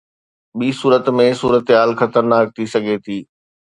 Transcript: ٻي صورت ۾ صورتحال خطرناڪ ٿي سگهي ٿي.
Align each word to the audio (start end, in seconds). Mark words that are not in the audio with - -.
ٻي 0.57 0.69
صورت 0.79 1.05
۾ 1.19 1.27
صورتحال 1.41 1.89
خطرناڪ 1.99 2.45
ٿي 2.55 2.63
سگهي 2.73 2.97
ٿي. 3.05 3.19